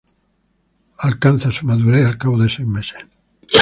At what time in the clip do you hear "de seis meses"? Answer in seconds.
2.39-3.05